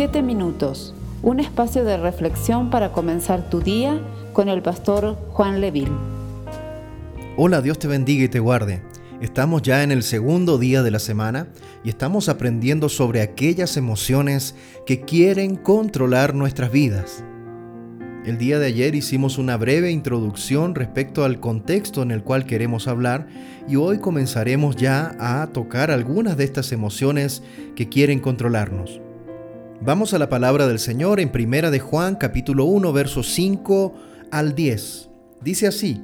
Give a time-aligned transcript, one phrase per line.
[0.00, 4.00] Siete minutos, un espacio de reflexión para comenzar tu día
[4.32, 5.92] con el pastor Juan Leville.
[7.36, 8.80] Hola, Dios te bendiga y te guarde.
[9.20, 11.48] Estamos ya en el segundo día de la semana
[11.84, 14.54] y estamos aprendiendo sobre aquellas emociones
[14.86, 17.22] que quieren controlar nuestras vidas.
[18.24, 22.88] El día de ayer hicimos una breve introducción respecto al contexto en el cual queremos
[22.88, 23.28] hablar
[23.68, 27.42] y hoy comenzaremos ya a tocar algunas de estas emociones
[27.76, 28.98] que quieren controlarnos.
[29.82, 33.94] Vamos a la palabra del Señor en Primera de Juan capítulo 1 versos 5
[34.30, 35.08] al 10.
[35.40, 36.02] Dice así: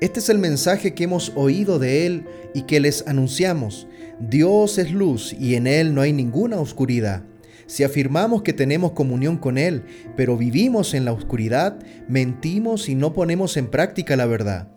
[0.00, 3.88] Este es el mensaje que hemos oído de él y que les anunciamos.
[4.20, 7.24] Dios es luz y en él no hay ninguna oscuridad.
[7.66, 9.82] Si afirmamos que tenemos comunión con Él,
[10.16, 11.76] pero vivimos en la oscuridad,
[12.08, 14.68] mentimos y no ponemos en práctica la verdad.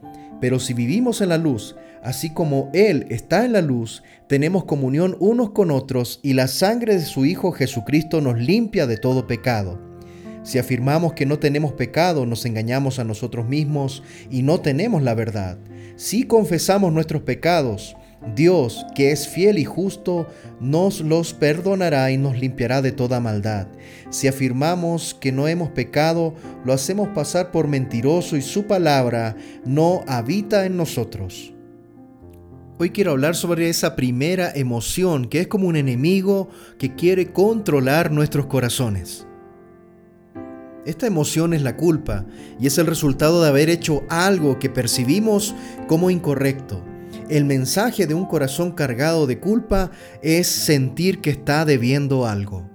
[0.42, 5.18] Pero si vivimos en la luz, así como Él está en la luz, tenemos comunión
[5.20, 9.80] unos con otros y la sangre de su Hijo Jesucristo nos limpia de todo pecado.
[10.44, 15.14] Si afirmamos que no tenemos pecado, nos engañamos a nosotros mismos y no tenemos la
[15.14, 15.58] verdad.
[15.98, 17.96] Si confesamos nuestros pecados,
[18.36, 20.28] Dios, que es fiel y justo,
[20.60, 23.68] nos los perdonará y nos limpiará de toda maldad.
[24.10, 30.04] Si afirmamos que no hemos pecado, lo hacemos pasar por mentiroso y su palabra no
[30.08, 31.54] habita en nosotros.
[32.82, 38.12] Hoy quiero hablar sobre esa primera emoción que es como un enemigo que quiere controlar
[38.12, 39.28] nuestros corazones.
[40.88, 42.26] Esta emoción es la culpa
[42.60, 45.54] y es el resultado de haber hecho algo que percibimos
[45.88, 46.84] como incorrecto
[47.30, 52.71] el mensaje de un corazón cargado de culpa es sentir que está debiendo algo.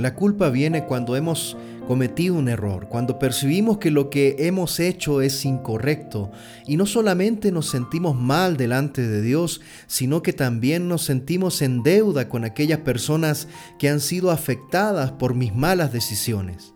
[0.00, 1.56] La culpa viene cuando hemos
[1.86, 6.30] cometido un error, cuando percibimos que lo que hemos hecho es incorrecto
[6.66, 11.82] y no solamente nos sentimos mal delante de Dios, sino que también nos sentimos en
[11.82, 13.48] deuda con aquellas personas
[13.78, 16.74] que han sido afectadas por mis malas decisiones.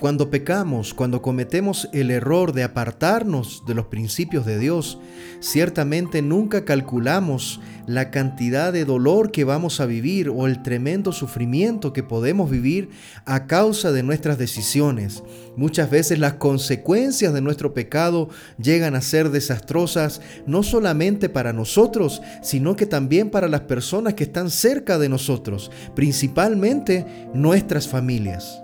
[0.00, 4.98] Cuando pecamos, cuando cometemos el error de apartarnos de los principios de Dios,
[5.38, 11.92] ciertamente nunca calculamos la cantidad de dolor que vamos a vivir o el tremendo sufrimiento
[11.92, 12.90] que podemos vivir
[13.24, 15.22] a causa de nuestras decisiones.
[15.56, 18.28] Muchas veces las consecuencias de nuestro pecado
[18.60, 24.24] llegan a ser desastrosas no solamente para nosotros, sino que también para las personas que
[24.24, 28.63] están cerca de nosotros, principalmente nuestras familias.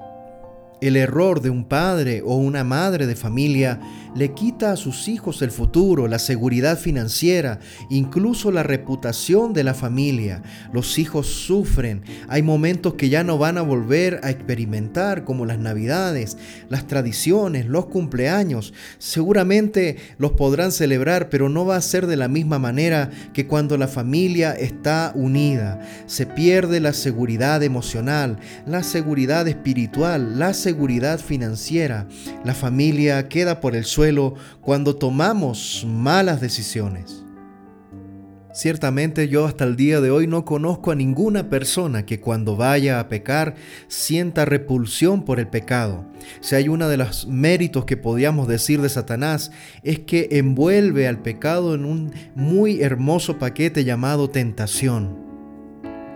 [0.81, 3.81] El error de un padre o una madre de familia
[4.15, 7.61] le quita a sus hijos el futuro, la seguridad financiera,
[7.91, 10.43] incluso la reputación de la familia.
[10.73, 12.03] Los hijos sufren.
[12.29, 16.39] Hay momentos que ya no van a volver a experimentar, como las navidades,
[16.71, 18.73] las tradiciones, los cumpleaños.
[18.99, 23.77] Seguramente los podrán celebrar, pero no va a ser de la misma manera que cuando
[23.77, 25.81] la familia está unida.
[26.07, 30.70] Se pierde la seguridad emocional, la seguridad espiritual, la seguridad
[31.23, 32.07] financiera.
[32.45, 37.25] La familia queda por el suelo cuando tomamos malas decisiones.
[38.53, 42.99] Ciertamente yo hasta el día de hoy no conozco a ninguna persona que cuando vaya
[42.99, 43.55] a pecar
[43.87, 46.05] sienta repulsión por el pecado.
[46.41, 49.53] Si hay uno de los méritos que podríamos decir de Satanás
[49.85, 55.30] es que envuelve al pecado en un muy hermoso paquete llamado tentación.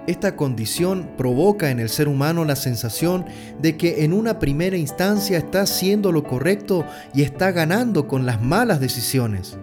[0.07, 3.25] Esta condición provoca en el ser humano la sensación
[3.63, 6.85] de que en una primera instancia está haciendo lo correcto
[7.15, 9.57] y está ganando con las malas decisiones.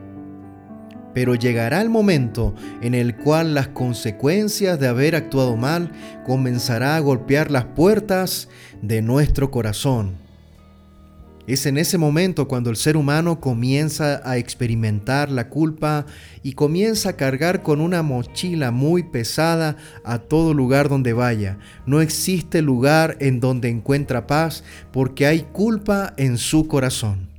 [1.14, 5.92] Pero llegará el momento en el cual las consecuencias de haber actuado mal
[6.26, 8.48] comenzará a golpear las puertas
[8.82, 10.21] de nuestro corazón
[11.48, 16.06] es en ese momento cuando el ser humano comienza a experimentar la culpa
[16.44, 21.58] y comienza a cargar con una mochila muy pesada a todo lugar donde vaya.
[21.86, 27.31] No existe lugar en donde encuentra paz porque hay culpa en su corazón.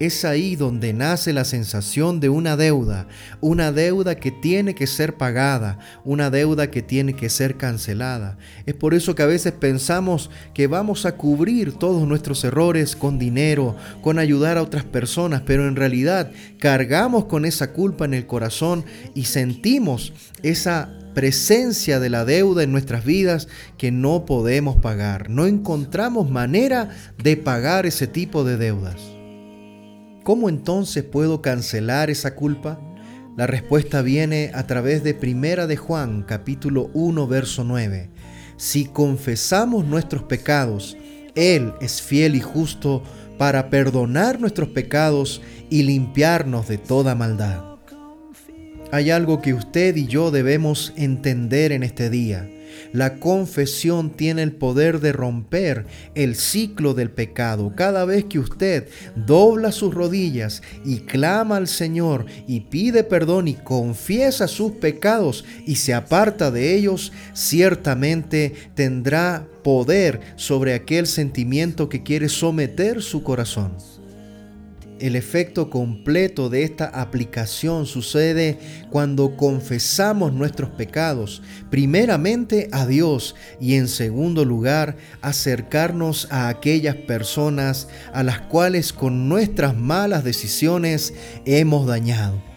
[0.00, 3.06] Es ahí donde nace la sensación de una deuda,
[3.40, 8.36] una deuda que tiene que ser pagada, una deuda que tiene que ser cancelada.
[8.66, 13.20] Es por eso que a veces pensamos que vamos a cubrir todos nuestros errores con
[13.20, 18.26] dinero, con ayudar a otras personas, pero en realidad cargamos con esa culpa en el
[18.26, 20.12] corazón y sentimos
[20.42, 23.46] esa presencia de la deuda en nuestras vidas
[23.78, 25.30] que no podemos pagar.
[25.30, 26.90] No encontramos manera
[27.22, 28.96] de pagar ese tipo de deudas.
[30.24, 32.80] ¿Cómo entonces puedo cancelar esa culpa?
[33.36, 38.08] La respuesta viene a través de Primera de Juan, capítulo 1, verso 9.
[38.56, 40.96] Si confesamos nuestros pecados,
[41.34, 43.02] Él es fiel y justo
[43.36, 47.76] para perdonar nuestros pecados y limpiarnos de toda maldad.
[48.92, 52.48] Hay algo que usted y yo debemos entender en este día.
[52.94, 57.72] La confesión tiene el poder de romper el ciclo del pecado.
[57.74, 58.86] Cada vez que usted
[59.16, 65.74] dobla sus rodillas y clama al Señor y pide perdón y confiesa sus pecados y
[65.74, 73.72] se aparta de ellos, ciertamente tendrá poder sobre aquel sentimiento que quiere someter su corazón.
[75.00, 78.58] El efecto completo de esta aplicación sucede
[78.90, 87.88] cuando confesamos nuestros pecados, primeramente a Dios y en segundo lugar acercarnos a aquellas personas
[88.12, 91.12] a las cuales con nuestras malas decisiones
[91.44, 92.53] hemos dañado.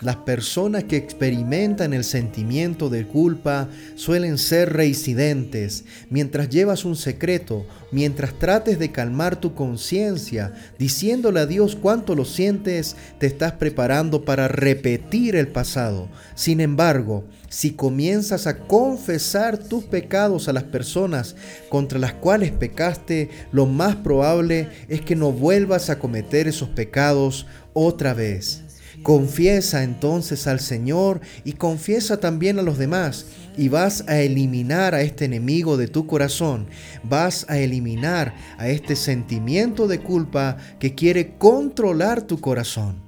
[0.00, 5.84] Las personas que experimentan el sentimiento de culpa suelen ser reincidentes.
[6.08, 12.24] Mientras llevas un secreto, mientras trates de calmar tu conciencia, diciéndole a Dios cuánto lo
[12.24, 16.08] sientes, te estás preparando para repetir el pasado.
[16.36, 21.34] Sin embargo, si comienzas a confesar tus pecados a las personas
[21.68, 27.46] contra las cuales pecaste, lo más probable es que no vuelvas a cometer esos pecados
[27.72, 28.67] otra vez.
[29.02, 35.02] Confiesa entonces al Señor y confiesa también a los demás y vas a eliminar a
[35.02, 36.66] este enemigo de tu corazón,
[37.02, 43.02] vas a eliminar a este sentimiento de culpa que quiere controlar tu corazón.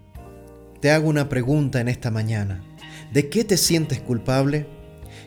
[0.81, 2.65] Te hago una pregunta en esta mañana.
[3.13, 4.67] ¿De qué te sientes culpable?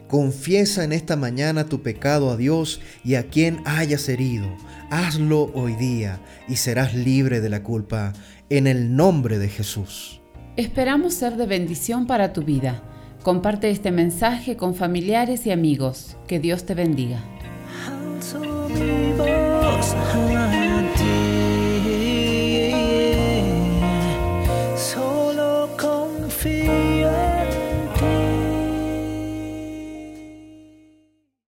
[0.07, 4.48] Confiesa en esta mañana tu pecado a Dios y a quien hayas herido.
[4.89, 8.13] Hazlo hoy día y serás libre de la culpa
[8.50, 10.22] en el nombre de Jesús.
[10.55, 12.79] Esperamos ser de bendición para tu vida.
[13.23, 16.15] Comparte este mensaje con familiares y amigos.
[16.27, 17.23] Que Dios te bendiga.